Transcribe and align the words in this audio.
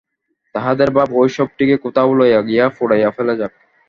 তাহাদের 0.55 0.89
ভাব 0.97 1.09
এই 1.17 1.29
শবটিকে 1.29 1.75
কোথাও 1.77 2.09
লইয়া 2.19 2.41
গিয়া 2.41 2.65
পুড়াইয়া 2.77 3.09
ফেলা 3.11 3.33
যাক। 3.39 3.51